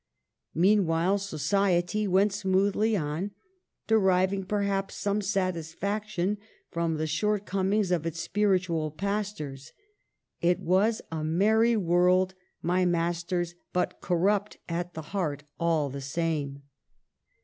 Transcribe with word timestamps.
Mean 0.55 0.87
while 0.87 1.19
society 1.19 2.07
went 2.07 2.33
smoothly 2.33 2.97
on; 2.97 3.33
deriving, 3.85 4.45
per 4.45 4.63
haps, 4.63 4.95
some 4.95 5.21
satisfaction 5.21 6.39
from 6.71 6.95
the 6.95 7.05
shortcomings 7.05 7.91
of 7.91 8.07
its 8.07 8.19
spiritual 8.19 8.89
pastors. 8.89 9.73
It 10.41 10.59
was 10.59 11.03
a 11.11 11.23
merry 11.23 11.77
world, 11.77 12.33
my 12.63 12.83
Masters, 12.83 13.53
but 13.73 14.01
corrupt 14.01 14.57
at 14.67 14.95
the 14.95 15.03
heart 15.13 15.43
all 15.59 15.91
the 15.91 16.01
same. 16.01 16.63